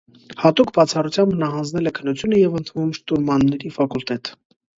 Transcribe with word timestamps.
Հատուկ 0.43 0.69
բացառությամբ 0.77 1.35
նա 1.43 1.49
հանձնել 1.55 1.89
է 1.91 1.93
քննությունը 1.99 2.41
և 2.41 2.57
ընդունվում 2.61 2.97
շտուրմանների 3.01 3.73
ֆակուլտետ։ 3.79 4.35